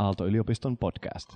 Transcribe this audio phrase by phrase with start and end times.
[0.00, 1.28] Aalto-yliopiston podcast.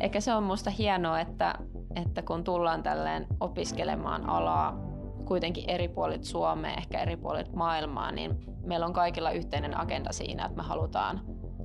[0.00, 1.54] Eikä se on musta hienoa, että,
[1.96, 4.80] että kun tullaan tälleen opiskelemaan alaa
[5.24, 10.44] kuitenkin eri puolit Suomea, ehkä eri puolit maailmaa, niin meillä on kaikilla yhteinen agenda siinä,
[10.44, 11.20] että me halutaan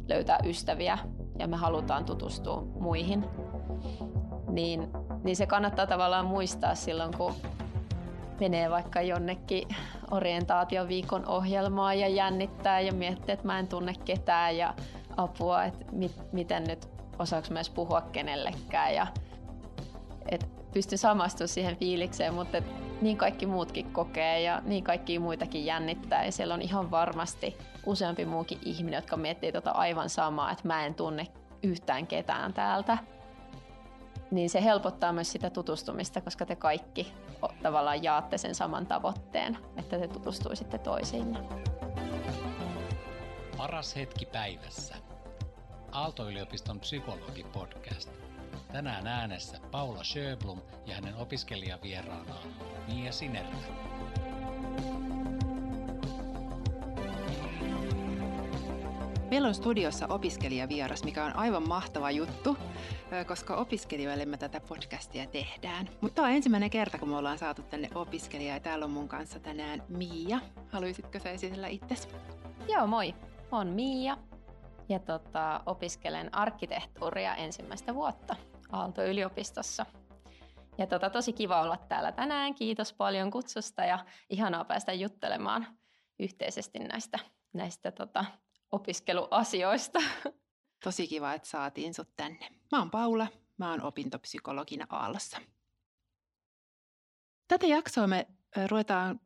[0.08, 0.98] löytää ystäviä
[1.40, 3.26] ja me halutaan tutustua muihin.
[4.48, 4.88] Niin,
[5.24, 7.34] niin se kannattaa tavallaan muistaa silloin, kun
[8.42, 9.68] menee vaikka jonnekin
[10.12, 14.74] orientaatioviikon ohjelmaan ja jännittää ja miettii, että mä en tunne ketään ja
[15.18, 19.08] apua, että mit, miten nyt osaako myös puhua kenellekään ja
[20.30, 22.66] että pystyn samastumaan siihen fiilikseen, mutta et
[23.02, 28.26] niin kaikki muutkin kokee ja niin kaikki muitakin jännittää ja siellä on ihan varmasti useampi
[28.26, 31.28] muukin ihminen, jotka miettii tota aivan samaa, että mä en tunne
[31.64, 32.98] yhtään ketään täältä.
[34.32, 37.14] Niin se helpottaa myös sitä tutustumista, koska te kaikki
[37.64, 41.40] tavallaan jaatte sen saman tavoitteen, että te tutustuisitte toisiinne.
[43.58, 44.96] Paras hetki päivässä.
[45.92, 48.10] Aalto-yliopiston psykologi-podcast.
[48.72, 52.48] Tänään äänessä Paula Sjöblom ja hänen opiskelijavieraanaan
[52.88, 53.91] Mia Sinervä.
[59.32, 62.58] Meillä on studiossa opiskelijavieras, mikä on aivan mahtava juttu,
[63.28, 65.90] koska opiskelijoille me tätä podcastia tehdään.
[66.02, 69.08] Mutta tämä on ensimmäinen kerta, kun me ollaan saatu tänne opiskelijaa ja täällä on mun
[69.08, 70.40] kanssa tänään Miia.
[70.70, 72.08] Haluaisitko sä esitellä itsesi?
[72.68, 73.16] Joo, moi.
[73.52, 74.18] On Miia
[74.90, 78.36] ja tota, opiskelen arkkitehtuuria ensimmäistä vuotta
[78.72, 79.86] Aalto-yliopistossa.
[80.78, 82.56] Ja tota, tosi kiva olla täällä tänään.
[82.56, 85.68] Kiitos paljon kutsusta ja ihanaa päästä juttelemaan
[86.20, 87.20] yhteisesti näistä,
[87.54, 88.26] näistä tota,
[88.72, 90.00] opiskeluasioista.
[90.84, 92.50] Tosi kiva, että saatiin sut tänne.
[92.72, 93.28] Mä oon Paula,
[93.58, 95.38] mä oon opintopsykologina Aallossa.
[97.48, 98.28] Tätä jaksoa me
[98.68, 99.20] ruvetaan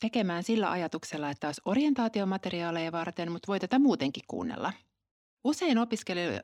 [0.00, 4.72] tekemään sillä ajatuksella, että olisi orientaatiomateriaaleja varten, mutta voi tätä muutenkin kuunnella.
[5.44, 5.78] Usein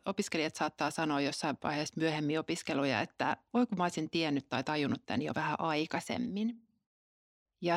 [0.06, 5.06] opiskelijat, saattaa sanoa jossain vaiheessa myöhemmin opiskeluja, että voi kun mä olisin tiennyt tai tajunnut
[5.06, 6.62] tämän jo vähän aikaisemmin.
[7.62, 7.76] Ja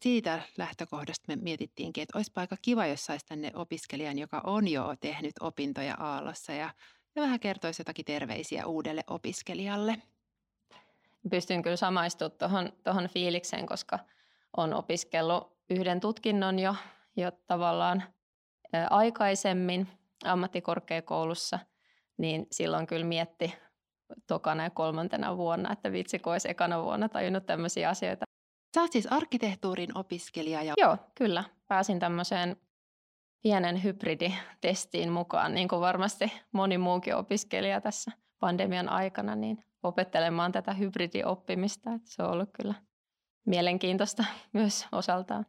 [0.00, 4.94] siitä lähtökohdasta me mietittiinkin, että olisi aika kiva, jos saisi tänne opiskelijan, joka on jo
[5.00, 6.70] tehnyt opintoja Aallossa ja,
[7.16, 9.96] ja vähän kertoisi jotakin terveisiä uudelle opiskelijalle.
[11.30, 13.98] Pystyn kyllä samaistumaan tuohon, tuohon fiilikseen, koska
[14.56, 16.74] on opiskellut yhden tutkinnon jo,
[17.16, 18.02] jo tavallaan
[18.90, 19.88] aikaisemmin
[20.24, 21.58] ammattikorkeakoulussa,
[22.16, 23.54] niin silloin kyllä mietti
[24.26, 28.31] tokana ja kolmantena vuonna, että vitsi, kun olisi ekana vuonna tajunnut tämmöisiä asioita.
[28.74, 30.62] Sä oot siis arkkitehtuurin opiskelija.
[30.62, 30.74] Ja...
[30.76, 31.44] Joo, kyllä.
[31.68, 32.56] Pääsin tämmöiseen
[33.42, 40.72] pienen hybriditestiin mukaan, niin kuin varmasti moni muukin opiskelija tässä pandemian aikana, niin opettelemaan tätä
[40.72, 41.92] hybridioppimista.
[41.94, 42.74] Että se on ollut kyllä
[43.46, 45.46] mielenkiintoista myös osaltaan.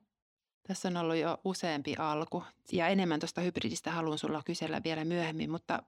[0.68, 5.52] Tässä on ollut jo useampi alku ja enemmän tuosta hybridistä haluan sulla kysellä vielä myöhemmin,
[5.52, 5.84] mutta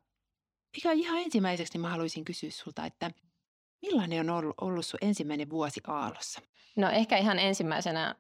[0.94, 3.12] ihan ensimmäiseksi mä haluaisin kysyä sulta, että
[3.82, 6.42] millainen on ollut, ollut sun ensimmäinen vuosi Aallossa?
[6.76, 8.16] No ehkä ihan ensimmäisenä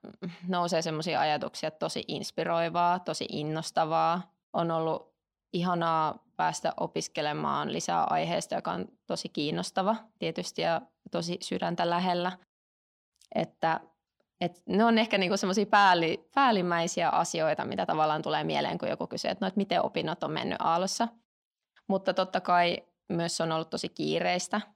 [0.47, 4.33] nousee semmoisia ajatuksia, että tosi inspiroivaa, tosi innostavaa.
[4.53, 5.16] On ollut
[5.53, 12.31] ihanaa päästä opiskelemaan lisää aiheesta, joka on tosi kiinnostava tietysti ja tosi sydäntä lähellä.
[13.35, 13.79] Että,
[14.41, 19.07] et ne on ehkä niinku semmoisia päälli, päällimmäisiä asioita, mitä tavallaan tulee mieleen, kun joku
[19.07, 21.07] kysyy, että no, et miten opinnot on mennyt Aallossa.
[21.87, 22.77] Mutta totta kai
[23.09, 24.61] myös on ollut tosi kiireistä–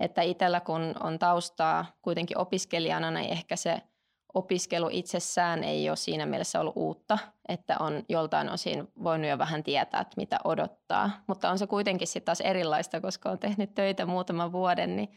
[0.00, 3.82] että itsellä kun on taustaa kuitenkin opiskelijana, niin ehkä se
[4.34, 7.18] opiskelu itsessään ei ole siinä mielessä ollut uutta,
[7.48, 11.10] että on joltain osin voinut jo vähän tietää, että mitä odottaa.
[11.26, 15.08] Mutta on se kuitenkin sitten taas erilaista, koska on tehnyt töitä muutaman vuoden, niin,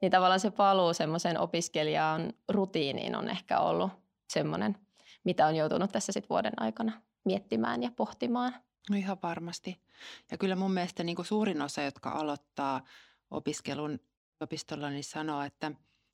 [0.00, 3.90] niin tavallaan se paluu semmoiseen opiskelijaan rutiiniin on ehkä ollut
[4.30, 4.76] semmoinen,
[5.24, 6.92] mitä on joutunut tässä sitten vuoden aikana
[7.24, 8.54] miettimään ja pohtimaan.
[8.90, 9.80] No ihan varmasti.
[10.30, 12.80] Ja kyllä mun mielestä niin kuin suurin osa, jotka aloittaa
[13.30, 14.00] opiskelun
[14.42, 15.72] yliopistolla, niin sanoo, että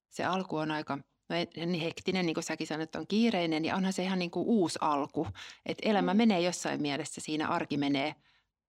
[0.09, 3.77] se alku on aika no niin hektinen, niin kuin säkin sanoit, että on kiireinen ja
[3.77, 5.27] onhan se ihan niin kuin uusi alku.
[5.67, 6.19] Että elämä mm.
[6.19, 8.15] menee jossain mielessä, siinä arki menee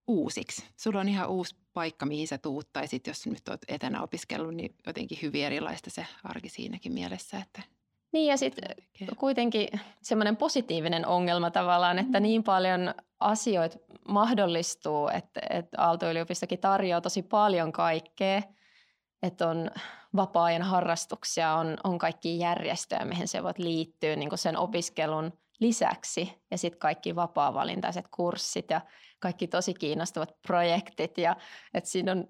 [0.08, 0.64] uusiksi.
[0.76, 4.54] Sulla on ihan uusi paikka, mihin sä tuut, tai sitten jos nyt olet etänä opiskellut,
[4.54, 7.62] niin jotenkin hyvin erilaista se arki siinäkin mielessä, että
[8.12, 8.76] niin ja sitten
[9.18, 9.68] kuitenkin
[10.02, 12.22] semmoinen positiivinen ongelma tavallaan, että mm.
[12.22, 13.78] niin paljon asioita
[14.08, 18.42] mahdollistuu, että, että Aalto-yliopistokin tarjoaa tosi paljon kaikkea–
[19.22, 19.70] että on
[20.16, 26.42] vapaa-ajan harrastuksia, on, on kaikki järjestöjä, mihin se voit liittyä niin sen opiskelun lisäksi.
[26.50, 28.80] Ja sitten kaikki vapaa-valintaiset kurssit ja
[29.18, 31.18] kaikki tosi kiinnostavat projektit.
[31.18, 31.36] Ja
[31.74, 32.28] että siinä on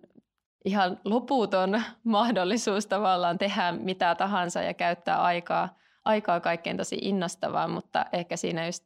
[0.64, 8.06] ihan loputon mahdollisuus tavallaan tehdä mitä tahansa ja käyttää aikaa, aikaa kaikkein tosi innostavaa, mutta
[8.12, 8.84] ehkä siinä just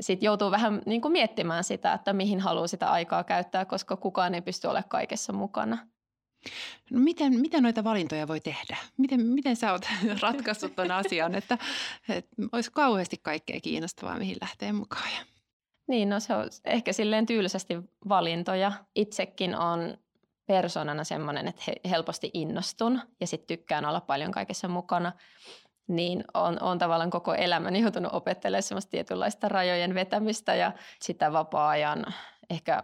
[0.00, 4.34] sit joutuu vähän niin kuin miettimään sitä, että mihin haluaa sitä aikaa käyttää, koska kukaan
[4.34, 5.78] ei pysty olemaan kaikessa mukana.
[6.90, 8.76] No miten, miten noita valintoja voi tehdä?
[8.96, 9.86] Miten, miten sä oot
[10.22, 11.58] ratkaissut tuon asian, että,
[12.08, 15.08] että olisi kauheasti kaikkea kiinnostavaa, mihin lähtee mukaan?
[15.88, 17.74] Niin, no se on ehkä silleen tyylisesti
[18.08, 18.72] valintoja.
[18.94, 19.98] Itsekin on
[20.46, 25.12] persoonana semmoinen, että helposti innostun ja sitten tykkään olla paljon kaikessa mukana.
[25.88, 32.06] Niin on, on tavallaan koko elämäni joutunut opettelemaan semmoista tietynlaista rajojen vetämistä ja sitä vapaa-ajan
[32.50, 32.82] ehkä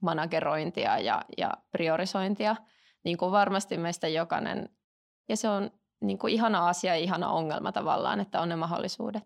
[0.00, 2.56] managerointia ja, ja priorisointia–
[3.04, 4.68] niin kuin varmasti meistä jokainen.
[5.28, 9.22] Ja se on niin kuin ihana asia ja ihana ongelma tavallaan, että on ne mahdollisuudet.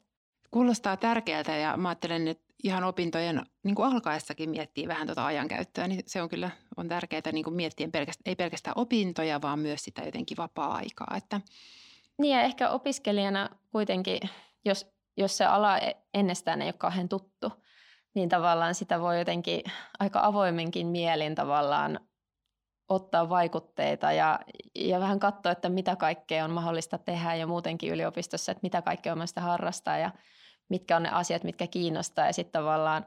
[0.50, 5.88] Kuulostaa tärkeältä ja mä ajattelen, että ihan opintojen niin kuin alkaessakin miettii vähän tuota ajankäyttöä,
[5.88, 9.84] niin se on kyllä on tärkeää niin kuin miettiä pelkästään, ei pelkästään opintoja, vaan myös
[9.84, 11.14] sitä jotenkin vapaa-aikaa.
[11.16, 11.40] Että...
[12.18, 14.20] Niin ja ehkä opiskelijana kuitenkin,
[14.64, 14.86] jos,
[15.16, 17.52] jos se ala e-, ennestään ei ole kauhean tuttu,
[18.14, 19.62] niin tavallaan sitä voi jotenkin
[19.98, 22.00] aika avoimenkin mielin tavallaan
[22.94, 24.40] ottaa vaikutteita ja,
[24.74, 29.12] ja vähän katsoa, että mitä kaikkea on mahdollista tehdä ja muutenkin yliopistossa, että mitä kaikkea
[29.12, 30.10] on mahdollista harrastaa ja
[30.68, 33.06] mitkä on ne asiat, mitkä kiinnostaa ja sitten tavallaan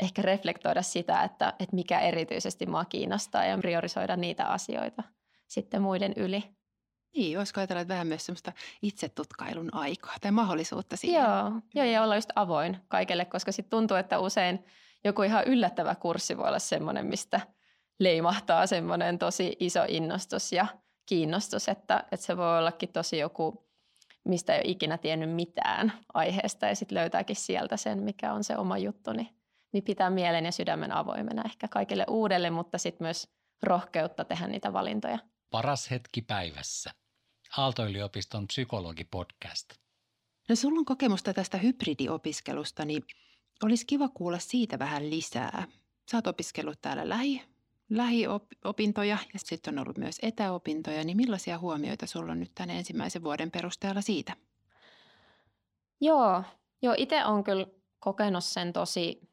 [0.00, 5.02] ehkä reflektoida sitä, että, että mikä erityisesti mua kiinnostaa ja priorisoida niitä asioita
[5.46, 6.44] sitten muiden yli.
[7.16, 11.22] Niin, voisiko ajatella, että vähän myös semmoista itsetutkailun aikaa tai mahdollisuutta siihen?
[11.22, 14.64] Joo, joo ja olla just avoin kaikelle, koska sitten tuntuu, että usein
[15.04, 17.40] joku ihan yllättävä kurssi voi olla semmoinen, mistä–
[17.98, 20.66] leimahtaa semmoinen tosi iso innostus ja
[21.06, 23.68] kiinnostus, että, että se voi ollakin tosi joku,
[24.24, 28.56] mistä ei ole ikinä tiennyt mitään aiheesta ja sitten löytääkin sieltä sen, mikä on se
[28.56, 29.28] oma juttu, niin,
[29.72, 33.28] niin pitää mielen ja sydämen avoimena ehkä kaikille uudelle, mutta sitten myös
[33.62, 35.18] rohkeutta tehdä niitä valintoja.
[35.50, 36.90] Paras hetki päivässä.
[37.56, 39.68] Aalto-yliopiston psykologipodcast.
[40.48, 43.02] No sulla on kokemusta tästä hybridiopiskelusta, niin
[43.62, 45.66] olisi kiva kuulla siitä vähän lisää.
[46.10, 47.57] Sä oot opiskellut täällä lähi
[47.90, 53.22] lähiopintoja ja sitten on ollut myös etäopintoja, niin millaisia huomioita sulla on nyt tämän ensimmäisen
[53.22, 54.36] vuoden perusteella siitä?
[56.00, 56.42] Joo,
[56.82, 57.66] joo itse on kyllä
[57.98, 59.30] kokenut sen tosi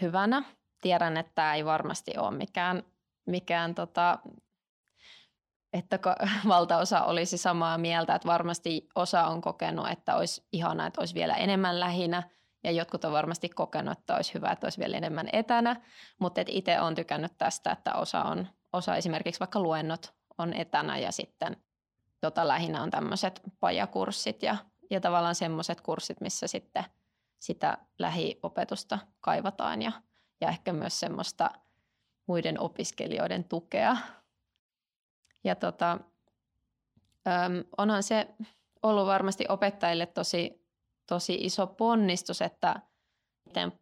[0.00, 0.42] hyvänä.
[0.80, 2.82] Tiedän, että tämä ei varmasti ole mikään,
[3.26, 4.18] mikään tota,
[5.72, 5.98] että
[6.48, 11.34] valtaosa olisi samaa mieltä, että varmasti osa on kokenut, että olisi ihanaa, että olisi vielä
[11.34, 12.22] enemmän lähinä–
[12.64, 15.76] ja jotkut on varmasti kokenut, että olisi hyvä, että olisi vielä enemmän etänä,
[16.18, 21.12] mutta itse olen tykännyt tästä, että osa, on, osa esimerkiksi vaikka luennot on etänä ja
[21.12, 21.56] sitten
[22.20, 24.56] tota, lähinnä on tämmöiset pajakurssit ja,
[24.90, 26.84] ja tavallaan semmoiset kurssit, missä sitten
[27.38, 29.92] sitä lähiopetusta kaivataan ja,
[30.40, 31.50] ja ehkä myös semmoista
[32.26, 33.96] muiden opiskelijoiden tukea.
[35.44, 35.98] Ja tota,
[37.28, 38.34] öm, onhan se
[38.82, 40.59] ollut varmasti opettajille tosi
[41.10, 42.80] tosi iso ponnistus, että
[43.46, 43.72] miten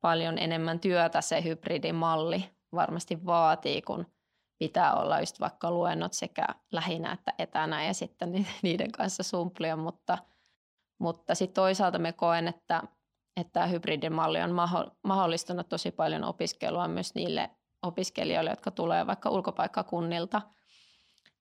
[0.00, 4.06] paljon enemmän työtä se hybridimalli varmasti vaatii, kun
[4.58, 10.18] pitää olla just vaikka luennot sekä lähinnä että etänä ja sitten niiden kanssa sumplia, mutta,
[10.98, 12.82] mutta sitten toisaalta me koen, että,
[13.40, 14.54] että hybridimalli on
[15.04, 17.50] mahdollistanut tosi paljon opiskelua myös niille
[17.82, 20.42] opiskelijoille, jotka tulee vaikka ulkopaikkakunnilta,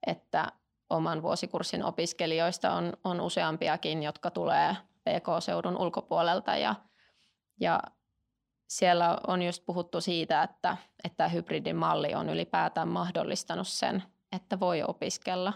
[0.07, 0.51] että
[0.89, 4.75] oman vuosikurssin opiskelijoista on, on useampiakin, jotka tulee
[5.09, 6.75] PK-seudun ulkopuolelta ja,
[7.59, 7.79] ja
[8.69, 14.83] siellä on just puhuttu siitä, että, että hybridin malli on ylipäätään mahdollistanut sen, että voi
[14.83, 15.53] opiskella.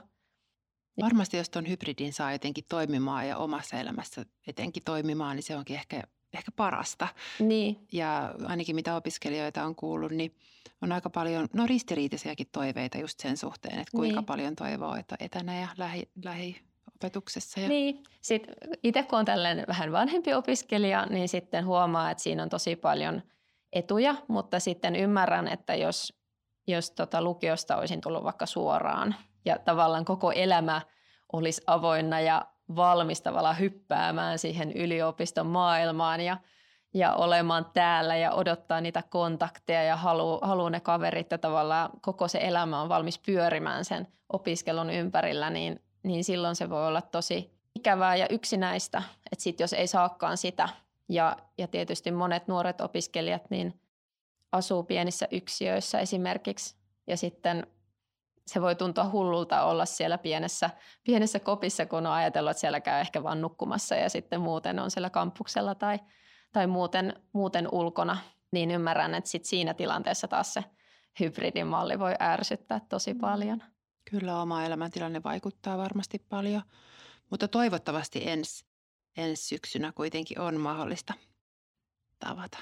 [1.02, 5.76] Varmasti jos tuon hybridin saa jotenkin toimimaan ja omassa elämässä etenkin toimimaan, niin se onkin
[5.76, 7.08] ehkä, ehkä parasta.
[7.40, 7.88] Niin.
[7.92, 10.36] Ja ainakin mitä opiskelijoita on kuullut, niin
[10.82, 14.26] on aika paljon no ristiriitaisiakin toiveita just sen suhteen, että kuinka niin.
[14.26, 16.62] paljon toivoo, että etänä ja lähi, lähi
[16.96, 17.60] opetuksessa.
[17.60, 17.68] Ja...
[17.68, 22.50] Niin, sitten itse kun on tällainen vähän vanhempi opiskelija, niin sitten huomaa, että siinä on
[22.50, 23.22] tosi paljon
[23.74, 26.14] etuja, mutta sitten ymmärrän, että jos,
[26.68, 30.82] jos tota lukiosta olisin tullut vaikka suoraan ja tavallaan koko elämä
[31.34, 32.46] olisi avoinna ja
[32.76, 36.38] valmis tavallaan hyppäämään siihen yliopiston maailmaan ja,
[36.94, 42.28] ja olemaan täällä ja odottaa niitä kontakteja ja haluaa halu ne kaverit ja tavallaan koko
[42.28, 47.54] se elämä on valmis pyörimään sen opiskelun ympärillä, niin niin silloin se voi olla tosi
[47.76, 50.70] ikävää ja yksinäistä, että sit jos ei saakaan sitä.
[51.10, 53.82] Ja, ja tietysti monet nuoret opiskelijat niin
[54.52, 56.76] asuu pienissä yksiöissä esimerkiksi
[57.08, 57.68] ja sitten
[58.48, 60.70] se voi tuntua hullulta olla siellä pienessä,
[61.04, 64.92] pienessä kopissa, kun on ajatellut, että siellä käy ehkä vain nukkumassa ja sitten muuten on
[64.92, 66.00] siellä kampuksella tai,
[66.52, 68.18] tai muuten, muuten ulkona.
[68.52, 70.64] Niin ymmärrän, että sit siinä tilanteessa taas se
[71.20, 73.20] hybridimalli voi ärsyttää tosi mm.
[73.20, 73.64] paljon.
[74.20, 76.62] Kyllä oma elämäntilanne vaikuttaa varmasti paljon.
[77.30, 78.66] Mutta toivottavasti ensi,
[79.18, 81.14] ensi syksynä kuitenkin on mahdollista
[82.20, 82.58] tavata.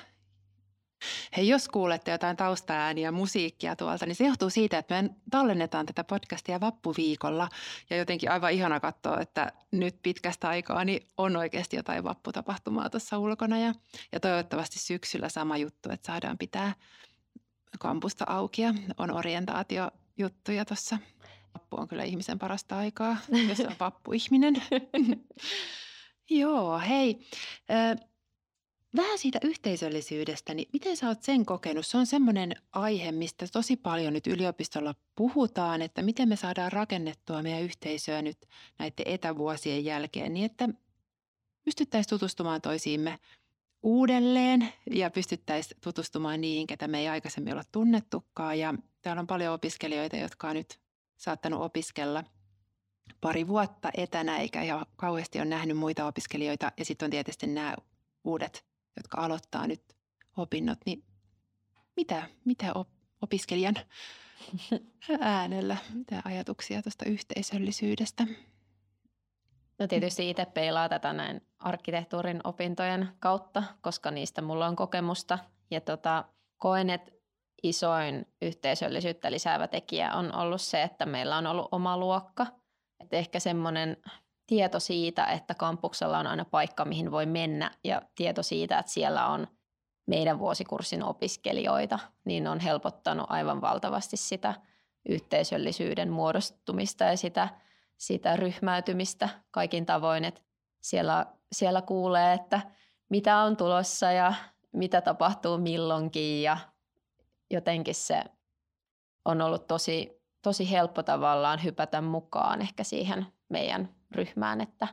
[1.38, 6.03] Hei, jos kuulette jotain taustaääniä, musiikkia tuolta, niin se johtuu siitä, että me tallennetaan tätä
[6.03, 7.50] podcastia vappuviikolla.
[7.89, 13.17] Ja jotenkin aivan ihana katsoa, että nyt pitkästä aikaa niin on oikeasti jotain vapputapahtumaa tuossa
[13.17, 13.60] ulkona.
[13.60, 13.74] Ja,
[14.12, 16.75] ja toivottavasti syksyllä sama juttu, että saadaan pitää
[17.79, 20.98] kampusta auki ja on orientaatiojuttuja tuossa.
[21.53, 23.17] Vappu on kyllä ihmisen parasta aikaa,
[23.50, 24.55] jos on vappuihminen.
[26.29, 27.20] Joo, hei.
[28.96, 31.86] Vähän siitä yhteisöllisyydestä, niin miten sä oot sen kokenut?
[31.86, 37.41] Se on semmoinen aihe, mistä tosi paljon nyt yliopistolla puhutaan, että miten me saadaan rakennettua
[37.41, 38.38] meidän yhteisöä nyt
[38.79, 40.70] näiden etävuosien jälkeen niin, että
[41.63, 43.20] pystyttäisiin tutustumaan toisiimme
[43.84, 48.60] uudelleen ja pystyttäisiin tutustumaan niihin, ketä me ei aikaisemmin olla tunnettukaan.
[48.60, 50.79] Ja täällä on paljon opiskelijoita, jotka on nyt
[51.22, 52.24] saattanut opiskella
[53.22, 56.72] pari vuotta etänä eikä ihan kauheasti ole nähnyt muita opiskelijoita.
[56.78, 57.75] Ja sitten on tietysti nämä
[58.24, 59.82] uudet jotka aloittaa nyt
[60.38, 61.04] opinnot, niin
[61.96, 62.74] mitä, mitä
[63.22, 63.75] opiskelijan
[65.20, 68.28] äänellä, mitä ajatuksia tuosta yhteisöllisyydestä?
[69.80, 75.40] No tietysti itse peilaa tätä näin arkkitehtuurin opintojen kautta, koska niistä mulla on kokemusta.
[75.72, 76.25] Ja tota,
[76.58, 77.12] koen, että
[77.63, 82.48] isoin yhteisöllisyyttä lisäävä tekijä on ollut se, että meillä on ollut oma luokka.
[83.00, 83.98] Et ehkä semmoinen
[84.48, 89.27] tieto siitä, että kampuksella on aina paikka, mihin voi mennä ja tieto siitä, että siellä
[89.27, 89.48] on
[90.06, 94.53] meidän vuosikurssin opiskelijoita, niin on helpottanut aivan valtavasti sitä
[95.10, 97.50] yhteisöllisyyden muodostumista ja sitä,
[97.98, 100.41] sitä ryhmäytymistä kaikin tavoin, että
[100.82, 102.62] siellä, siellä kuulee, että
[103.10, 104.34] mitä on tulossa ja
[104.72, 106.58] mitä tapahtuu milloinkin ja
[107.51, 108.24] jotenkin se
[109.25, 114.88] on ollut tosi, tosi helppo tavallaan hypätä mukaan ehkä siihen meidän ryhmään, että,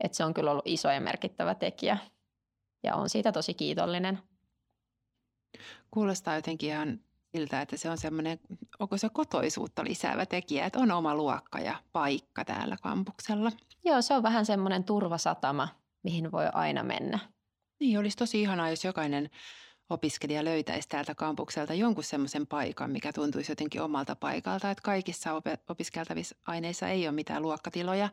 [0.00, 1.98] että se on kyllä ollut iso ja merkittävä tekijä
[2.82, 4.18] ja on siitä tosi kiitollinen.
[5.90, 7.00] Kuulostaa jotenkin ihan
[7.36, 8.40] siltä, että se on semmoinen,
[8.78, 13.52] onko se kotoisuutta lisäävä tekijä, että on oma luokka ja paikka täällä kampuksella.
[13.84, 15.68] Joo, se on vähän semmoinen turvasatama,
[16.02, 17.18] mihin voi aina mennä.
[17.80, 19.30] Niin, olisi tosi ihanaa, jos jokainen
[19.90, 24.70] opiskelija löytäisi täältä kampukselta jonkun semmoisen paikan, mikä tuntuisi jotenkin omalta paikalta.
[24.70, 28.08] Että kaikissa opiskeltavissa aineissa ei ole mitään luokkatiloja,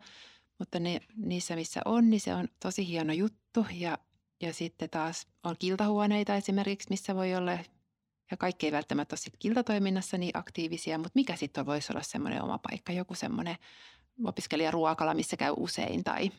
[0.59, 3.65] mutta ne, niissä missä on, niin se on tosi hieno juttu.
[3.73, 3.97] Ja,
[4.41, 7.51] ja sitten taas on kiltahuoneita esimerkiksi, missä voi olla,
[8.31, 12.43] ja kaikki ei välttämättä ole sitten kiltatoiminnassa niin aktiivisia, mutta mikä sitten voisi olla semmoinen
[12.43, 13.55] oma paikka, joku semmoinen
[14.23, 16.31] opiskelijaruokala, missä käy usein tai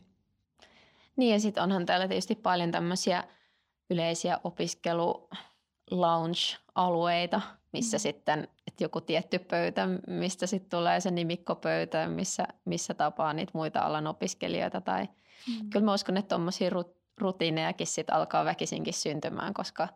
[1.16, 3.24] niin ja sitten onhan täällä tietysti paljon tämmöisiä
[3.90, 5.28] yleisiä opiskelu
[5.90, 7.40] lounge-alueita,
[7.72, 8.00] missä mm.
[8.00, 13.80] sitten että joku tietty pöytä, mistä sitten tulee se nimikkopöytä, missä, missä tapaa niitä muita
[13.80, 14.80] alan opiskelijoita.
[14.80, 15.08] Tai,
[15.48, 15.70] mm.
[15.70, 16.70] Kyllä mä uskon, että tuommoisia
[17.18, 19.88] rutiinejakin sitten alkaa väkisinkin syntymään, koska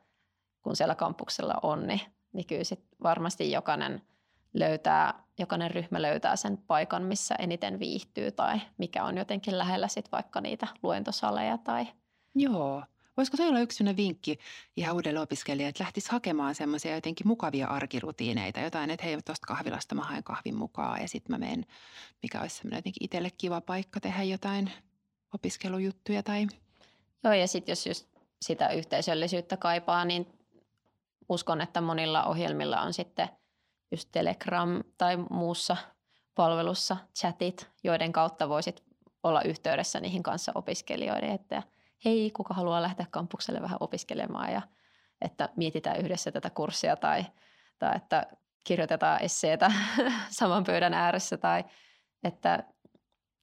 [0.63, 2.01] kun siellä kampuksella on, niin,
[2.33, 4.03] niin kyllä sit varmasti jokainen
[4.55, 10.13] löytää, jokainen ryhmä löytää sen paikan, missä eniten viihtyy tai mikä on jotenkin lähellä sit
[10.13, 11.87] vaikka niitä luentosaleja tai
[12.35, 12.83] Joo,
[13.17, 14.39] Voisiko se olla yksi vinkki
[14.77, 19.95] ihan uudelle opiskelijalle, että lähtisi hakemaan semmoisia jotenkin mukavia arkirutiineita, jotain, että hei, tuosta kahvilasta
[19.95, 21.67] mä haen kahvin mukaan ja sitten mä menen,
[22.23, 24.71] mikä olisi semmoinen jotenkin itselle kiva paikka tehdä jotain
[25.35, 26.47] opiskelujuttuja tai...
[27.25, 28.07] Joo, ja sitten jos just
[28.43, 30.27] sitä yhteisöllisyyttä kaipaa, niin
[31.29, 33.29] uskon, että monilla ohjelmilla on sitten
[33.91, 35.77] just Telegram tai muussa
[36.35, 38.83] palvelussa chatit, joiden kautta voisit
[39.23, 41.63] olla yhteydessä niihin kanssa opiskelijoiden, että
[42.05, 44.63] hei, kuka haluaa lähteä kampukselle vähän opiskelemaan ja
[45.21, 47.27] että mietitään yhdessä tätä kurssia tai,
[47.79, 48.27] tai että
[48.65, 49.73] kirjoitetaan esseitä
[50.39, 51.65] saman pöydän ääressä tai
[52.25, 52.65] että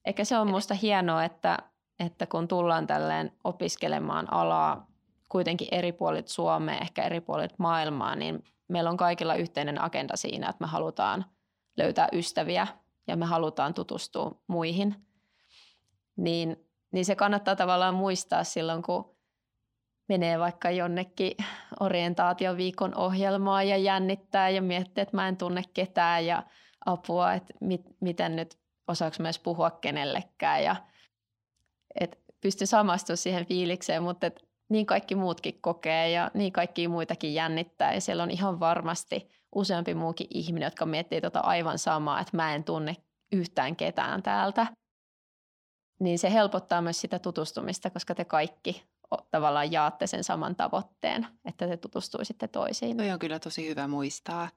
[0.04, 1.58] eikä se on minusta hienoa, että,
[1.98, 4.86] että kun tullaan tälleen opiskelemaan alaa
[5.28, 10.48] kuitenkin eri puolit Suomea, ehkä eri puolit maailmaa, niin meillä on kaikilla yhteinen agenda siinä,
[10.48, 11.24] että me halutaan
[11.76, 12.66] löytää ystäviä
[13.06, 15.06] ja me halutaan tutustua muihin.
[16.16, 19.16] Niin niin se kannattaa tavallaan muistaa silloin, kun
[20.08, 21.36] menee vaikka jonnekin
[21.80, 26.42] orientaatioviikon ohjelmaan ja jännittää ja miettii, että mä en tunne ketään ja
[26.86, 30.64] apua, että mit, miten nyt osaako myös puhua kenellekään.
[30.64, 30.76] Ja
[32.00, 37.34] että pysty samastumaan siihen fiilikseen, mutta et niin kaikki muutkin kokee ja niin kaikki muitakin
[37.34, 37.94] jännittää.
[37.94, 42.54] Ja siellä on ihan varmasti useampi muukin ihminen, jotka miettii tota aivan samaa, että mä
[42.54, 42.96] en tunne
[43.32, 44.66] yhtään ketään täältä
[46.00, 48.82] niin se helpottaa myös sitä tutustumista, koska te kaikki
[49.30, 52.96] tavallaan jaatte sen saman tavoitteen, että te tutustuisitte toisiin.
[52.96, 54.48] Toi on kyllä tosi hyvä muistaa.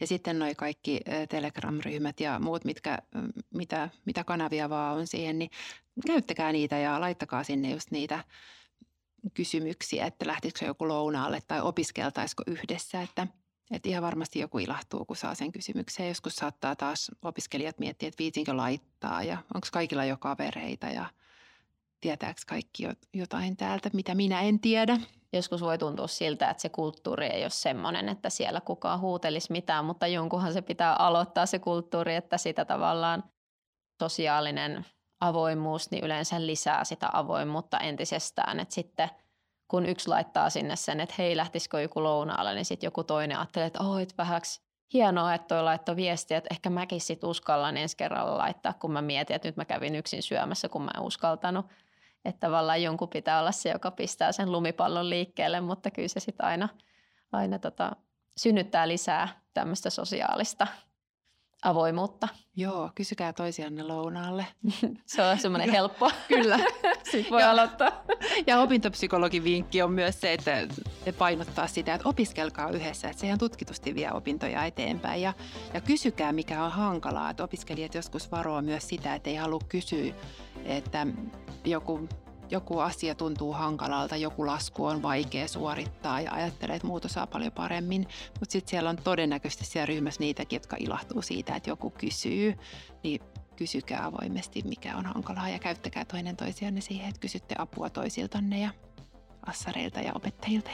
[0.00, 2.98] Ja sitten noi kaikki Telegram-ryhmät ja muut, mitkä,
[3.54, 5.50] mitä, mitä kanavia vaan on siihen, niin
[6.06, 8.24] käyttäkää niitä ja laittakaa sinne just niitä
[9.34, 13.26] kysymyksiä, että lähtisikö joku lounaalle tai opiskeltaisiko yhdessä, että,
[13.72, 16.08] että ihan varmasti joku ilahtuu, kun saa sen kysymyksen.
[16.08, 21.06] Joskus saattaa taas opiskelijat miettiä, että viitinkö laittaa ja onko kaikilla jo kavereita ja
[22.00, 24.98] tietääkö kaikki jotain täältä, mitä minä en tiedä.
[25.32, 29.84] Joskus voi tuntua siltä, että se kulttuuri ei ole semmoinen, että siellä kukaan huutelisi mitään,
[29.84, 33.24] mutta jonkunhan se pitää aloittaa se kulttuuri, että sitä tavallaan
[34.02, 34.86] sosiaalinen
[35.20, 38.60] avoimuus niin yleensä lisää sitä avoimuutta entisestään.
[38.60, 39.10] Että sitten
[39.72, 43.66] kun yksi laittaa sinne sen, että hei lähtisikö joku lounaalle, niin sitten joku toinen ajattelee,
[43.66, 44.62] että oh, et vähäksi
[44.92, 49.02] hienoa, että toi laittoi viestiä, että ehkä mäkin sitten uskallan ensi kerralla laittaa, kun mä
[49.02, 51.66] mietin, että nyt mä kävin yksin syömässä, kun mä en uskaltanut.
[52.24, 56.46] Että tavallaan jonkun pitää olla se, joka pistää sen lumipallon liikkeelle, mutta kyllä se sitten
[56.46, 56.68] aina,
[57.32, 57.92] aina tota,
[58.36, 60.66] synnyttää lisää tämmöistä sosiaalista
[61.62, 62.28] avoimuutta.
[62.56, 64.46] Joo, kysykää toisianne lounaalle.
[65.06, 66.10] se on semmoinen helppo.
[66.28, 66.58] Kyllä.
[67.10, 68.04] Sitten voi ja, aloittaa.
[68.46, 70.68] Ja opintopsykologin vinkki on myös se, että
[71.18, 73.08] painottaa sitä, että opiskelkaa yhdessä.
[73.08, 75.22] Että se ihan tutkitusti vie opintoja eteenpäin.
[75.22, 75.32] Ja,
[75.74, 77.30] ja kysykää, mikä on hankalaa.
[77.30, 80.14] Että opiskelijat joskus varoa myös sitä, että ei halua kysyä,
[80.64, 81.06] että
[81.64, 82.08] joku
[82.52, 87.52] joku asia tuntuu hankalalta, joku lasku on vaikea suorittaa ja ajattelee, että muut osaa paljon
[87.52, 88.06] paremmin.
[88.40, 92.54] Mutta sitten siellä on todennäköisesti siellä ryhmässä niitäkin, jotka ilahtuu siitä, että joku kysyy.
[93.02, 93.20] Niin
[93.56, 98.70] kysykää avoimesti, mikä on hankalaa ja käyttäkää toinen toisianne siihen, että kysytte apua toisiltanne ja
[99.46, 100.70] assareilta ja opettajilta.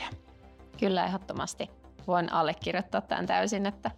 [0.78, 1.70] Kyllä ehdottomasti.
[2.06, 3.90] Voin allekirjoittaa tämän täysin, että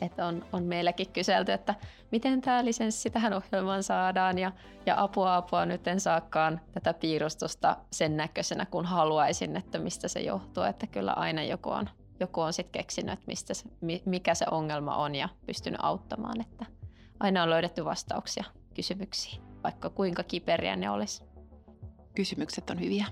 [0.00, 1.74] että on, on meilläkin kyselty, että
[2.12, 4.52] miten tämä lisenssi tähän ohjelmaan saadaan ja,
[4.86, 10.20] ja apua apua nyt en saakaan tätä piirustusta sen näköisenä kun haluaisin, että mistä se
[10.20, 13.64] johtuu, että kyllä aina joku on, joku on sitten keksinyt, että mistä se,
[14.04, 16.66] mikä se ongelma on ja pystynyt auttamaan, että
[17.20, 21.22] aina on löydetty vastauksia kysymyksiin, vaikka kuinka kiperiä ne olisi.
[22.14, 23.06] Kysymykset on hyviä.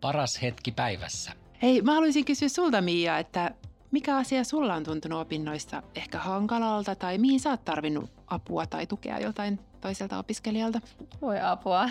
[0.00, 1.32] Paras hetki päivässä.
[1.62, 3.54] Hei, mä haluaisin kysyä sulta Mia, että
[3.90, 8.86] mikä asia sulla on tuntunut opinnoissa ehkä hankalalta tai mihin sä oot tarvinnut apua tai
[8.86, 10.80] tukea jotain toiselta opiskelijalta?
[11.20, 11.82] Voi apua.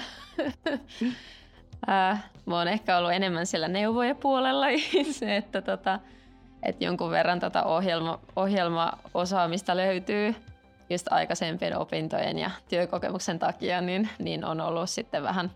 [1.89, 4.65] äh, mä oon ehkä ollut enemmän siellä neuvoja puolella
[5.11, 5.99] se, että, tota,
[6.63, 10.35] että jonkun verran tota ohjelma, ohjelmaosaamista löytyy
[10.89, 15.51] just aikaisempien opintojen ja työkokemuksen takia, niin, niin on ollut sitten vähän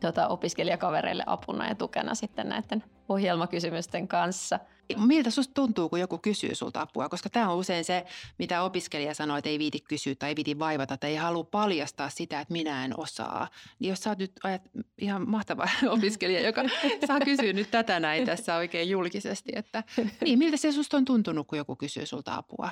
[0.00, 4.58] tota, opiskelijakavereille apuna ja tukena sitten näiden ohjelmakysymysten kanssa–
[4.96, 7.08] Miltä susta tuntuu, kun joku kysyy sulta apua?
[7.08, 8.04] Koska tämä on usein se,
[8.38, 12.08] mitä opiskelija sanoo, että ei viiti kysyä tai ei viiti vaivata tai ei halua paljastaa
[12.08, 13.48] sitä, että minä en osaa.
[13.78, 14.62] Niin jos sä oot nyt ajat,
[14.98, 16.62] ihan mahtava opiskelija, joka
[17.06, 19.52] saa kysyä nyt tätä näin tässä oikein julkisesti.
[19.54, 19.84] Että,
[20.24, 22.70] niin, miltä se susta on tuntunut, kun joku kysyy sulta apua?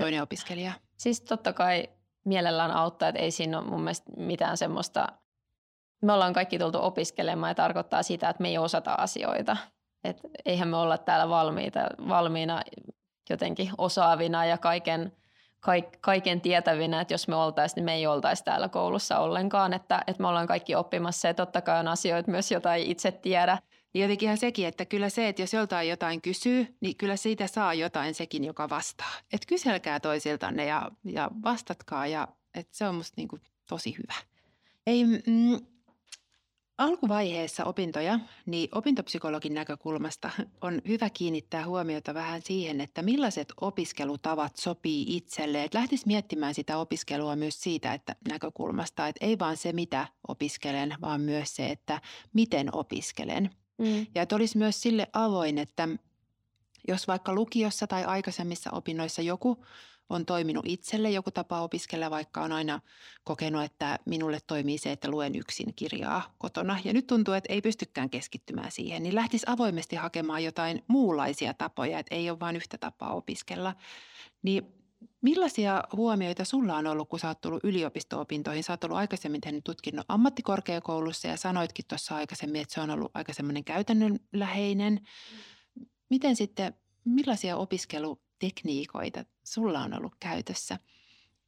[0.00, 0.72] Toinen opiskelija.
[0.96, 1.88] Siis totta kai
[2.24, 5.08] mielellään auttaa, että ei siinä ole mun mielestä mitään semmoista
[6.02, 9.56] me ollaan kaikki tultu opiskelemaan ja tarkoittaa sitä, että me ei osata asioita.
[10.04, 12.62] Et eihän me olla täällä valmiita, valmiina
[13.30, 15.12] jotenkin osaavina ja kaiken,
[15.60, 20.04] kaik, kaiken tietävinä, että jos me oltaisiin, niin me ei oltaisi täällä koulussa ollenkaan, että,
[20.06, 23.58] että me ollaan kaikki oppimassa ja totta kai on asioita myös, joita ei itse tiedä.
[23.94, 27.74] Ja jotenkinhan sekin, että kyllä se, että jos joltain jotain kysyy, niin kyllä siitä saa
[27.74, 29.12] jotain sekin, joka vastaa.
[29.32, 34.14] Että kyselkää toisiltanne ja, ja vastatkaa ja että se on musta niin kuin tosi hyvä.
[34.86, 35.58] Ei, mm,
[36.82, 45.16] Alkuvaiheessa opintoja, niin opintopsykologin näkökulmasta on hyvä kiinnittää huomiota vähän siihen, että millaiset opiskelutavat sopii
[45.16, 45.64] itselle.
[45.64, 50.94] Että lähtisi miettimään sitä opiskelua myös siitä että näkökulmasta, että ei vaan se mitä opiskelen,
[51.00, 52.00] vaan myös se, että
[52.32, 53.50] miten opiskelen.
[53.78, 54.06] Mm.
[54.14, 55.88] Ja että olisi myös sille avoin, että
[56.88, 59.64] jos vaikka lukiossa tai aikaisemmissa opinnoissa joku
[60.12, 62.80] on toiminut itselle joku tapa opiskella, vaikka on aina
[63.24, 66.78] kokenut, että minulle toimii se, että luen yksin kirjaa kotona.
[66.84, 71.98] Ja nyt tuntuu, että ei pystykään keskittymään siihen, niin lähtisi avoimesti hakemaan jotain muunlaisia tapoja,
[71.98, 73.74] että ei ole vain yhtä tapaa opiskella.
[74.42, 74.82] Niin
[75.22, 78.62] Millaisia huomioita sulla on ollut, kun sä oot tullut yliopisto-opintoihin?
[78.62, 83.10] Sä oot ollut aikaisemmin tehnyt tutkinnon ammattikorkeakoulussa ja sanoitkin tuossa aikaisemmin, että se on ollut
[83.14, 85.00] aika semmoinen käytännönläheinen.
[86.10, 90.78] Miten sitten, millaisia opiskelu tekniikoita sulla on ollut käytössä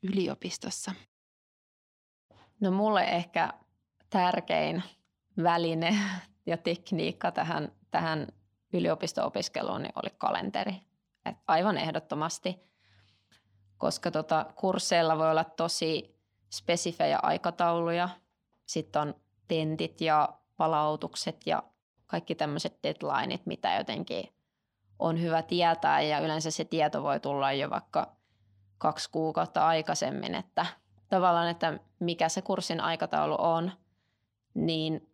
[0.03, 0.95] yliopistossa?
[2.61, 3.53] No mulle ehkä
[4.11, 4.83] tärkein
[5.43, 5.99] väline
[6.47, 8.27] ja tekniikka tähän, tähän
[8.73, 10.75] yliopisto-opiskeluun niin oli kalenteri.
[11.25, 12.61] Et aivan ehdottomasti,
[13.79, 16.21] koska tota, kursseilla voi olla tosi
[16.53, 18.09] spesifejä aikatauluja.
[18.67, 19.15] Sitten on
[19.49, 21.63] tentit ja palautukset ja
[22.07, 24.35] kaikki tämmöiset deadlineit, mitä jotenkin
[24.99, 28.13] on hyvä tietää ja yleensä se tieto voi tulla jo vaikka
[28.79, 30.67] kaksi kuukautta aikaisemmin, että
[31.09, 33.73] tavallaan, että mikä se kurssin aikataulu on,
[34.55, 35.09] niin,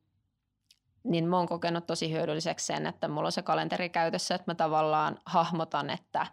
[1.04, 4.54] niin mä oon kokenut tosi hyödylliseksi sen, että mulla on se kalenteri käytössä, että mä
[4.54, 6.26] tavallaan hahmotan, että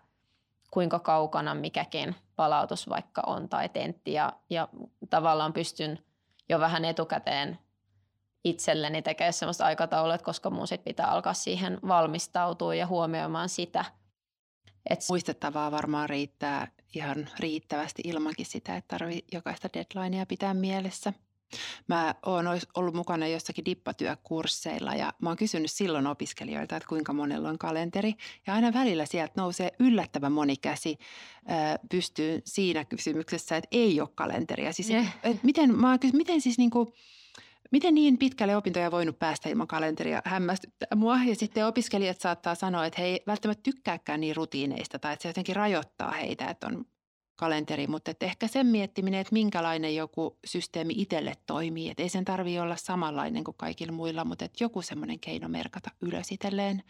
[0.71, 4.67] kuinka kaukana mikäkin palautus vaikka on tai tentti ja, ja
[5.09, 5.99] tavallaan pystyn
[6.49, 7.59] jo vähän etukäteen
[8.43, 13.85] itselleni tekemään sellaista aikataulua, koska mun sit pitää alkaa siihen valmistautua ja huomioimaan sitä.
[14.89, 14.99] Et...
[15.09, 21.13] Muistettavaa varmaan riittää ihan riittävästi ilmankin sitä, että tarvii jokaista deadlinea pitää mielessä.
[21.87, 22.45] Mä oon
[22.75, 28.13] ollut mukana jossakin dippatyökursseilla ja mä oon kysynyt silloin opiskelijoilta, että kuinka monella on kalenteri.
[28.47, 30.97] Ja aina välillä sieltä nousee yllättävän moni käsi
[31.89, 34.73] pystyy siinä kysymyksessä, että ei ole kalenteria.
[34.73, 36.93] Siis, et, et miten, mä kysyn, miten siis niinku,
[37.71, 41.19] Miten niin pitkälle opintoja voinut päästä ilman kalenteria hämmästyttää mua?
[41.27, 45.29] Ja sitten opiskelijat saattaa sanoa, että he ei välttämättä tykkääkään niin rutiineista tai että se
[45.29, 46.85] jotenkin rajoittaa heitä, että on
[47.35, 47.87] kalenteri.
[47.87, 51.89] Mutta että ehkä sen miettiminen, että minkälainen joku systeemi itselle toimii.
[51.89, 55.89] Että ei sen tarvitse olla samanlainen kuin kaikilla muilla, mutta että joku semmoinen keino merkata
[56.01, 56.83] ylös itselleen.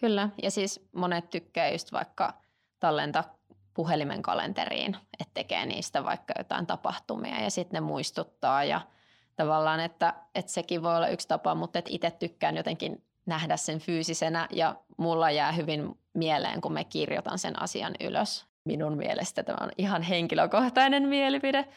[0.00, 2.34] Kyllä, ja siis monet tykkää just vaikka
[2.80, 3.36] tallentaa
[3.74, 8.80] puhelimen kalenteriin, että tekee niistä vaikka jotain tapahtumia ja sitten ne muistuttaa ja–
[9.36, 13.78] tavallaan, että, että sekin voi olla yksi tapa, mutta että itse tykkään jotenkin nähdä sen
[13.78, 18.46] fyysisenä ja mulla jää hyvin mieleen, kun me kirjoitan sen asian ylös.
[18.64, 21.68] Minun mielestä tämä on ihan henkilökohtainen mielipide.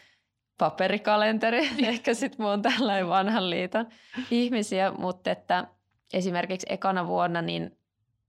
[0.57, 3.87] Paperikalenteri, ehkä sitten mun tällainen vanhan liiton
[4.31, 5.67] ihmisiä, mutta että
[6.13, 7.77] esimerkiksi ekana vuonna niin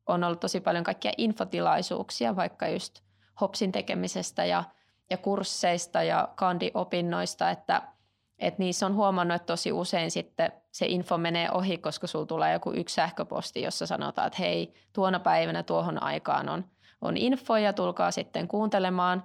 [0.06, 3.00] on ollut tosi paljon kaikkia infotilaisuuksia, vaikka just
[3.40, 4.64] HOPSin tekemisestä ja,
[5.10, 7.82] ja kursseista ja kandiopinnoista, että–
[8.38, 12.52] et niissä on huomannut, että tosi usein sitten se info menee ohi, koska sulla tulee
[12.52, 16.64] joku yksi sähköposti, jossa sanotaan, että hei, tuona päivänä tuohon aikaan on,
[17.00, 19.24] on info ja tulkaa sitten kuuntelemaan.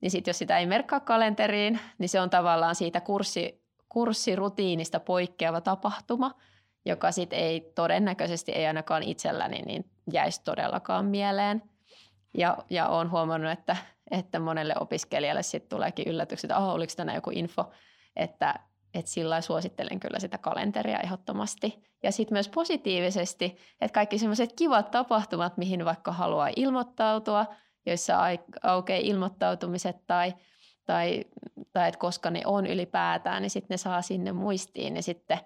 [0.00, 5.60] Niin sitten jos sitä ei merkkaa kalenteriin, niin se on tavallaan siitä kurssi, kurssirutiinista poikkeava
[5.60, 6.34] tapahtuma,
[6.84, 11.62] joka sitten ei todennäköisesti, ei ainakaan itselläni, niin jäisi todellakaan mieleen.
[12.38, 13.76] Ja, ja olen huomannut, että,
[14.10, 17.70] että monelle opiskelijalle sitten tuleekin yllätykset, että oh, oliko tänään joku info–
[18.16, 18.54] että,
[18.94, 21.82] että sillä suosittelen kyllä sitä kalenteria ehdottomasti.
[22.02, 27.46] Ja sitten myös positiivisesti, että kaikki semmoiset kivat tapahtumat, mihin vaikka haluaa ilmoittautua,
[27.86, 28.18] joissa
[28.62, 30.34] aukeaa ilmoittautumiset tai,
[30.84, 31.24] tai,
[31.72, 35.38] tai että koska ne on ylipäätään, niin sitten ne saa sinne muistiin ja sitten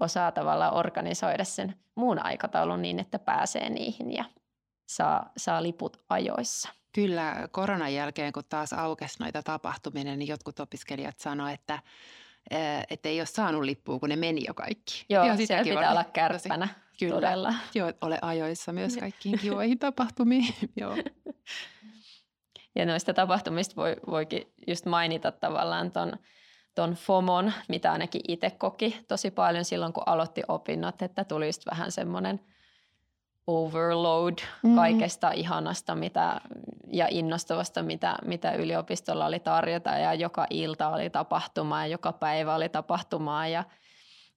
[0.00, 4.24] osaa tavallaan organisoida sen muun aikataulun niin, että pääsee niihin ja
[4.86, 6.68] saa, saa liput ajoissa.
[6.92, 11.78] Kyllä, koronan jälkeen kun taas aukesi noita tapahtumia, niin jotkut opiskelijat sanoivat, että
[12.90, 15.04] että ei ole saanut lippua, kun ne meni jo kaikki.
[15.08, 16.68] Joo, Joo siellä pitää olla kärppänä.
[16.98, 17.14] Kyllä.
[17.14, 17.54] Todella.
[17.74, 20.54] Joo, ole ajoissa myös kaikkiin kivoihin tapahtumiin.
[20.80, 20.96] Joo.
[22.74, 26.12] Ja noista tapahtumista voi, voikin just mainita tavallaan ton,
[26.74, 31.66] ton FOMON, mitä ainakin itse koki tosi paljon silloin, kun aloitti opinnot, että tuli just
[31.66, 32.40] vähän semmoinen–
[33.46, 34.76] overload mm-hmm.
[34.76, 36.40] kaikesta ihanasta mitä,
[36.92, 42.54] ja innostavasta, mitä, mitä yliopistolla oli tarjota ja joka ilta oli tapahtumaa ja joka päivä
[42.54, 43.48] oli tapahtumaa.
[43.48, 43.64] Ja,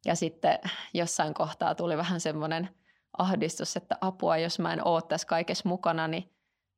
[0.05, 0.59] ja sitten
[0.93, 2.69] jossain kohtaa tuli vähän semmoinen
[3.17, 6.31] ahdistus, että apua, jos mä en ole tässä kaikessa mukana, niin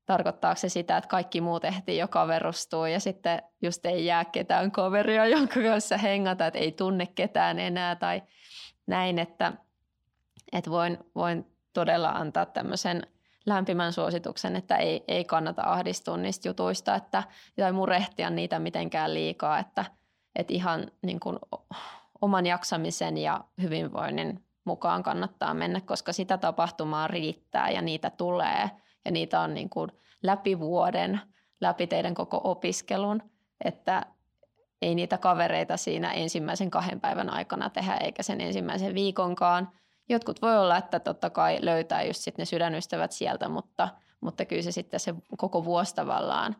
[0.05, 4.71] tarkoittaako se sitä, että kaikki muut ehtii jo kaverustuu ja sitten just ei jää ketään
[4.71, 8.23] kaveria, jonka kanssa hengata, että ei tunne ketään enää tai
[8.87, 9.53] näin, että,
[10.51, 13.07] että voin, voin todella antaa tämmöisen
[13.47, 17.23] lämpimän suosituksen, että ei, ei kannata ahdistua niistä jutuista että,
[17.55, 19.85] tai murehtia niitä mitenkään liikaa, että,
[20.35, 21.39] että ihan niin kuin
[22.21, 28.69] oman jaksamisen ja hyvinvoinnin mukaan kannattaa mennä, koska sitä tapahtumaa riittää ja niitä tulee
[29.05, 29.91] ja niitä on niin kuin
[30.23, 31.21] läpi vuoden,
[31.61, 33.21] läpi teidän koko opiskelun,
[33.63, 34.05] että
[34.81, 39.71] ei niitä kavereita siinä ensimmäisen kahden päivän aikana tehdä eikä sen ensimmäisen viikonkaan–
[40.09, 43.89] Jotkut voi olla, että totta kai löytää just sit ne sydänystävät sieltä, mutta,
[44.21, 46.55] mutta kyllä se sitten se koko vuosi tavallaan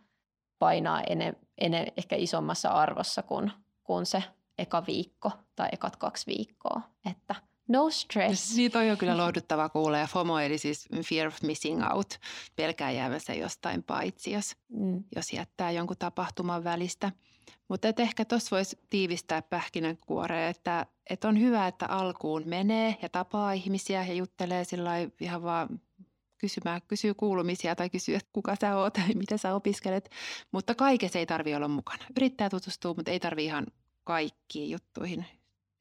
[0.59, 3.51] painaa ene, ene, ehkä isommassa arvossa kuin,
[3.83, 4.23] kuin se
[4.57, 6.81] eka viikko tai ekat kaksi viikkoa.
[7.11, 7.35] Että
[7.67, 8.51] no stress.
[8.55, 12.09] Niin toi on kyllä lohduttava kuulla ja FOMO eli siis fear of missing out,
[12.55, 15.03] pelkää jäävänsä jostain paitsi, jos, mm.
[15.15, 17.11] jos jättää jonkun tapahtuman välistä.
[17.67, 23.51] Mutta ehkä tuossa voisi tiivistää pähkinänkuoreen, että, että on hyvä, että alkuun menee ja tapaa
[23.51, 25.81] ihmisiä ja juttelee sillä ihan vaan
[26.37, 30.09] kysymään, kysyy kuulumisia tai kysyy, että kuka sä oot tai mitä sä opiskelet.
[30.51, 32.05] Mutta kaikessa ei tarvi olla mukana.
[32.17, 33.65] Yrittää tutustua, mutta ei tarvi ihan
[34.03, 35.25] kaikkiin juttuihin.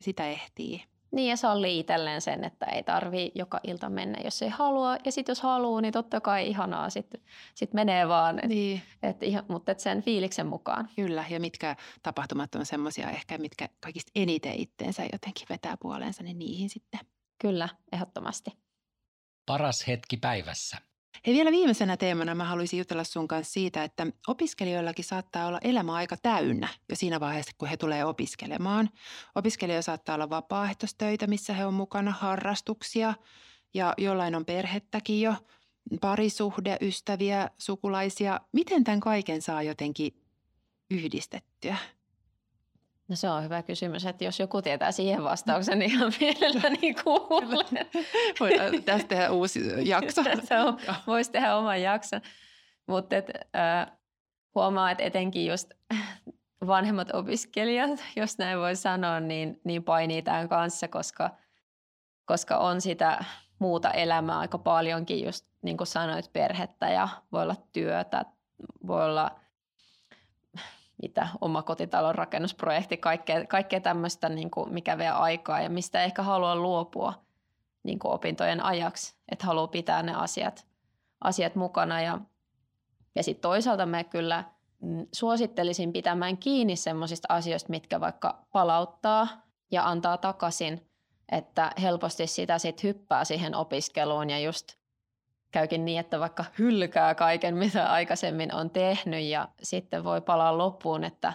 [0.01, 0.85] Sitä ehtii.
[1.11, 4.97] Niin ja sallii itselleen sen, että ei tarvi joka ilta mennä, jos ei halua.
[5.05, 7.21] Ja sitten jos haluaa, niin totta kai ihanaa, sitten
[7.55, 8.39] sit menee vaan.
[8.39, 10.89] Et, Niin, et, ihan, mutta et sen fiiliksen mukaan.
[10.97, 11.25] kyllä.
[11.31, 16.71] Ja mitkä tapahtumat on semmoisia ehkä, mitkä kaikista eniten itteensä jotenkin vetää puoleensa, niin niihin
[16.71, 17.01] sitten.
[17.39, 18.51] Kyllä, ehdottomasti.
[19.47, 20.77] Paras hetki päivässä.
[21.27, 25.95] Hei vielä viimeisenä teemana mä haluaisin jutella sun kanssa siitä, että opiskelijoillakin saattaa olla elämä
[25.95, 28.91] aika täynnä jo siinä vaiheessa, kun he tulee opiskelemaan.
[29.35, 33.15] Opiskelijoilla saattaa olla vapaaehtoistöitä, missä he on mukana, harrastuksia
[33.75, 35.35] ja jollain on perhettäkin jo,
[36.01, 38.41] parisuhde, ystäviä, sukulaisia.
[38.53, 40.23] Miten tämän kaiken saa jotenkin
[40.91, 41.77] yhdistettyä?
[43.09, 47.87] No se on hyvä kysymys, että jos joku tietää siihen vastauksen, niin ihan mielelläni kuulen.
[48.41, 50.25] Voidaan tästä tehdä uusi jakso.
[50.25, 52.21] Tästä on, voisi tehdä oman jakson.
[52.87, 53.17] Mutta
[53.57, 53.93] äh,
[54.55, 55.71] huomaa, että etenkin just
[56.67, 61.31] vanhemmat opiskelijat, jos näin voi sanoa, niin, niin painii tämän kanssa, koska,
[62.25, 63.25] koska on sitä
[63.59, 68.25] muuta elämää aika paljonkin, just niin kuin sanoit, perhettä ja voi olla työtä,
[68.87, 69.41] voi olla
[71.03, 76.57] mitä omakotitalon rakennusprojekti, kaikkea, kaikkea tämmöistä, niin kuin mikä vie aikaa ja mistä ehkä haluaa
[76.57, 77.15] luopua
[77.83, 80.67] niin kuin opintojen ajaksi, että haluaa pitää ne asiat,
[81.21, 82.01] asiat mukana.
[82.01, 82.21] Ja,
[83.15, 84.45] ja sitten toisaalta me kyllä
[84.81, 89.29] mm, suosittelisin pitämään kiinni semmoisista asioista, mitkä vaikka palauttaa
[89.71, 90.91] ja antaa takaisin,
[91.33, 94.67] että helposti sitä sitten hyppää siihen opiskeluun ja just
[95.53, 101.05] käykin niin, että vaikka hylkää kaiken, mitä aikaisemmin on tehnyt ja sitten voi palaa loppuun,
[101.05, 101.33] että,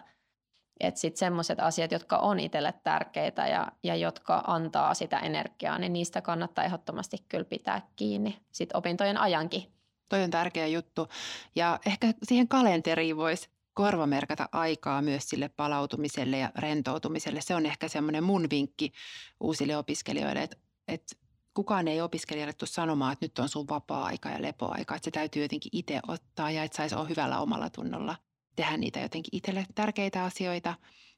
[0.80, 5.94] että sitten semmoiset asiat, jotka on itselle tärkeitä ja, ja jotka antaa sitä energiaa, niin
[5.94, 9.72] niistä kannattaa ehdottomasti kyllä pitää kiinni sitten opintojen ajankin.
[10.10, 11.08] Toi on tärkeä juttu.
[11.56, 17.42] Ja ehkä siihen kalenteriin voisi korvamerkata aikaa myös sille palautumiselle ja rentoutumiselle.
[17.42, 18.92] Se on ehkä semmoinen mun vinkki
[19.40, 21.16] uusille opiskelijoille, että, että
[21.54, 24.96] kukaan ei opiskelijalle tule sanomaan, että nyt on sun vapaa-aika ja lepoaika.
[24.96, 28.16] Että se täytyy jotenkin itse ottaa ja että saisi olla hyvällä omalla tunnolla
[28.56, 30.76] tehdä niitä jotenkin itselle tärkeitä asioita.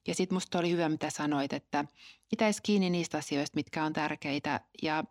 [0.07, 1.85] Ja sitten musta oli hyvä, mitä sanoit, että
[2.29, 5.03] pitäisi kiinni niistä asioista, mitkä on tärkeitä ja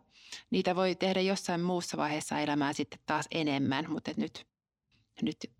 [0.49, 4.47] niitä voi tehdä jossain muussa vaiheessa elämää sitten taas enemmän, mutta nyt,
[5.21, 5.51] nyt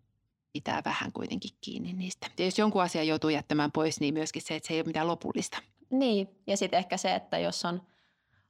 [0.54, 2.28] pitää vähän kuitenkin kiinni niistä.
[2.38, 5.08] Ja jos jonkun asian joutuu jättämään pois, niin myöskin se, että se ei ole mitään
[5.08, 5.58] lopullista.
[5.90, 7.82] Niin, ja sitten ehkä se, että jos on,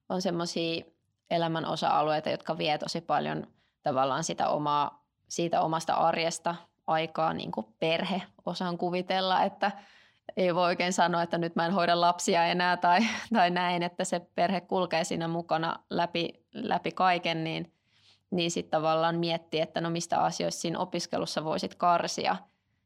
[0.09, 0.85] on semmoisia
[1.31, 3.47] elämän osa-alueita, jotka vie tosi paljon
[3.83, 6.55] tavallaan sitä omaa, siitä omasta arjesta
[6.87, 9.71] aikaa, niin kuin perhe, osaan kuvitella, että
[10.37, 12.99] ei voi oikein sanoa, että nyt mä en hoida lapsia enää tai,
[13.33, 17.73] tai näin, että se perhe kulkee siinä mukana läpi, läpi kaiken, niin,
[18.31, 22.35] niin sitten tavallaan miettii, että no mistä asioista siinä opiskelussa voisit karsia,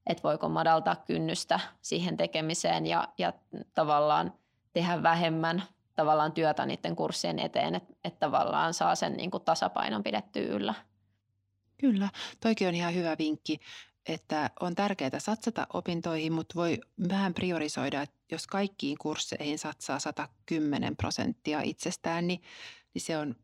[0.08, 3.34] että voiko madaltaa kynnystä siihen tekemiseen ja, ja
[3.74, 4.34] tavallaan
[4.74, 5.64] tehdä vähemmän
[5.98, 10.74] tavallaan työtä niiden kurssien eteen, että, että tavallaan saa sen niin kuin tasapainon pidettyä yllä.
[11.78, 13.60] Kyllä, toikin on ihan hyvä vinkki,
[14.10, 16.80] että on tärkeää satsata opintoihin, mutta voi
[17.10, 22.42] vähän priorisoida, että jos kaikkiin kursseihin satsaa 110 prosenttia itsestään, niin,
[22.94, 23.36] niin se, on,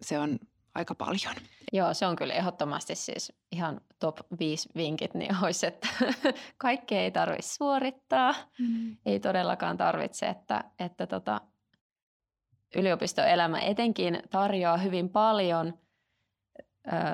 [0.00, 0.38] se on
[0.74, 1.34] aika paljon.
[1.72, 5.88] Joo, se on kyllä ehdottomasti siis ihan top 5 vinkit, niin olisi, että
[6.58, 8.34] kaikkea ei tarvitse suorittaa.
[8.58, 8.96] Mm.
[9.06, 11.40] Ei todellakaan tarvitse, että, että tota,
[12.76, 15.72] yliopistoelämä etenkin tarjoaa hyvin paljon–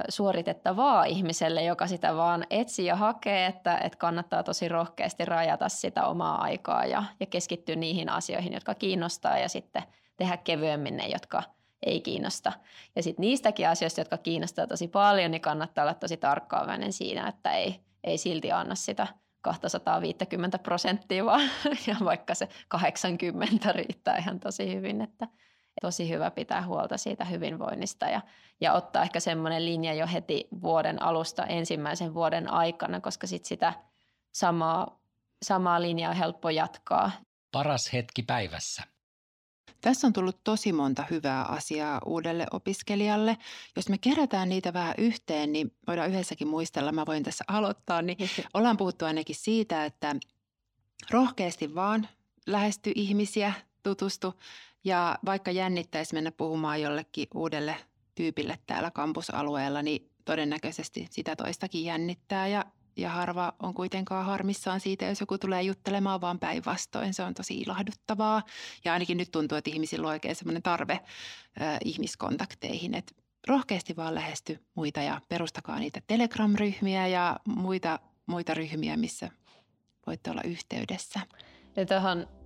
[0.08, 6.06] suoritettavaa ihmiselle, joka sitä vaan etsii ja hakee, että, että kannattaa tosi rohkeasti rajata sitä
[6.06, 9.82] omaa aikaa ja, ja keskittyä niihin asioihin, jotka kiinnostaa ja sitten
[10.16, 11.42] tehdä kevyemmin ne, jotka
[11.86, 12.52] ei kiinnosta.
[12.96, 17.52] Ja sitten niistäkin asioista, jotka kiinnostaa tosi paljon, niin kannattaa olla tosi tarkkaavainen siinä, että
[17.52, 19.06] ei, ei silti anna sitä
[19.40, 21.50] 250 prosenttia, vaan
[21.86, 25.28] ja vaikka se 80 riittää ihan tosi hyvin, että–
[25.80, 28.20] tosi hyvä pitää huolta siitä hyvinvoinnista ja,
[28.60, 33.72] ja ottaa ehkä semmoinen linja jo heti vuoden alusta ensimmäisen vuoden aikana, koska sit sitä
[34.32, 35.00] samaa,
[35.42, 37.10] samaa linjaa on helppo jatkaa.
[37.52, 38.82] Paras hetki päivässä.
[39.80, 43.36] Tässä on tullut tosi monta hyvää asiaa uudelle opiskelijalle.
[43.76, 48.18] Jos me kerätään niitä vähän yhteen, niin voidaan yhdessäkin muistella, mä voin tässä aloittaa, niin
[48.54, 50.16] ollaan puhuttu ainakin siitä, että
[51.10, 52.08] rohkeasti vaan
[52.46, 54.34] lähesty ihmisiä, tutustu
[54.84, 57.76] ja vaikka jännittäisi mennä puhumaan jollekin uudelle
[58.14, 62.64] tyypille täällä kampusalueella, niin todennäköisesti sitä toistakin jännittää ja,
[62.96, 67.14] ja harva on kuitenkaan harmissaan siitä, jos joku tulee juttelemaan vaan päinvastoin.
[67.14, 68.42] Se on tosi ilahduttavaa
[68.84, 73.12] ja ainakin nyt tuntuu, että ihmisillä on oikein semmoinen tarve äh, ihmiskontakteihin, että
[73.48, 79.30] rohkeasti vaan lähesty muita ja perustakaa niitä Telegram-ryhmiä ja muita, muita ryhmiä, missä
[80.06, 81.20] voitte olla yhteydessä.
[81.76, 82.41] Ja tuohon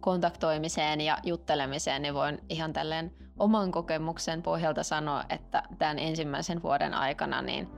[0.00, 6.94] kontaktoimiseen ja juttelemiseen, niin voin ihan tälleen oman kokemuksen pohjalta sanoa, että tämän ensimmäisen vuoden
[6.94, 7.68] aikana niin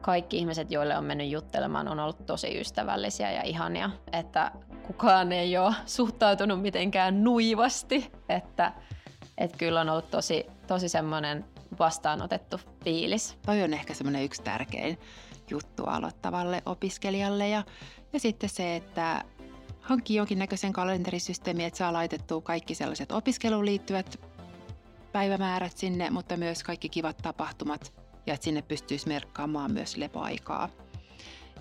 [0.00, 4.52] kaikki ihmiset, joille on mennyt juttelemaan, on ollut tosi ystävällisiä ja ihania, että
[4.86, 8.72] kukaan ei ole suhtautunut mitenkään nuivasti, että,
[9.38, 11.44] että kyllä on ollut tosi, tosi semmoinen
[11.78, 13.38] vastaanotettu fiilis.
[13.46, 14.98] Toi on ehkä semmoinen yksi tärkein
[15.50, 17.62] juttu aloittavalle opiskelijalle ja,
[18.12, 19.24] ja sitten se, että
[19.90, 24.20] hankkii jonkinnäköisen kalenterisysteemin, että saa laitettua kaikki sellaiset opiskeluun liittyvät
[25.12, 27.92] päivämäärät sinne, mutta myös kaikki kivat tapahtumat
[28.26, 30.68] ja että sinne pystyisi merkkaamaan myös lepoaikaa.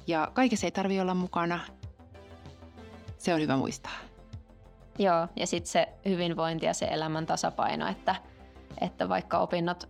[0.08, 1.60] Ja kaikessa ei tarvitse olla mukana.
[3.18, 3.98] Se on hyvä muistaa.
[5.00, 8.15] Joo, ja sitten se hyvinvointi ja se elämän tasapaino, että,
[8.82, 9.89] että vaikka opinnot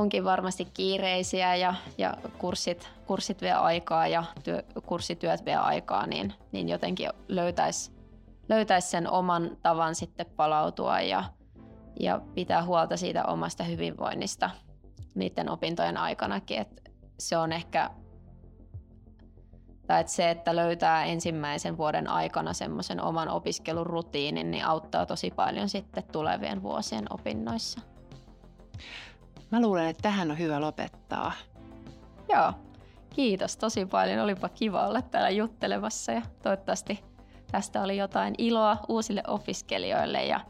[0.00, 6.34] onkin varmasti kiireisiä ja, ja kurssit, kurssit vie aikaa ja työ, kurssityöt vie aikaa, niin,
[6.52, 8.00] niin jotenkin löytäisi
[8.50, 11.24] löytäis sen oman tavan sitten palautua ja,
[12.00, 14.50] ja pitää huolta siitä omasta hyvinvoinnista
[15.14, 16.60] niiden opintojen aikanakin.
[16.60, 17.90] Et se on ehkä,
[19.86, 25.68] tai että se, että löytää ensimmäisen vuoden aikana semmoisen oman opiskelurutiinin, niin auttaa tosi paljon
[25.68, 27.80] sitten tulevien vuosien opinnoissa.
[29.50, 31.32] Mä luulen, että tähän on hyvä lopettaa.
[32.28, 32.52] Joo,
[33.14, 34.18] kiitos tosi paljon.
[34.18, 37.04] Olipa kiva olla täällä juttelemassa ja toivottavasti
[37.50, 40.40] tästä oli jotain iloa uusille opiskelijoille ja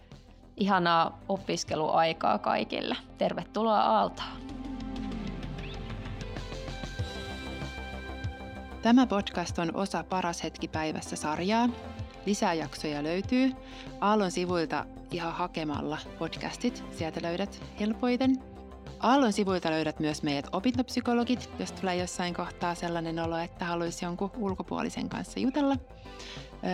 [0.57, 2.97] ihanaa opiskeluaikaa kaikille.
[3.19, 4.29] Tervetuloa Aaltoon.
[8.83, 11.69] Tämä podcast on osa Paras hetki päivässä sarjaa.
[12.27, 13.53] Lisää jaksoja löytyy
[14.01, 16.85] Aallon sivuilta ihan hakemalla podcastit.
[16.91, 18.50] Sieltä löydät helpoiten.
[19.01, 24.31] Aallon sivuilta löydät myös meidät opintopsykologit, jos tulee jossain kohtaa sellainen olo, että haluaisi jonkun
[24.37, 25.77] ulkopuolisen kanssa jutella.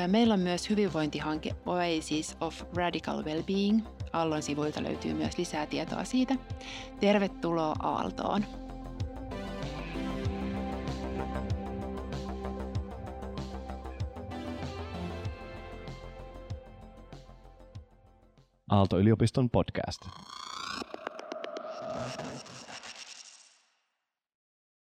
[0.07, 3.81] Meillä on myös hyvinvointihanke Oasis of Radical Wellbeing.
[4.13, 6.35] Aallon sivuilta löytyy myös lisää tietoa siitä.
[7.01, 8.45] Tervetuloa Aaltoon!
[18.71, 20.01] Aalto-yliopiston podcast.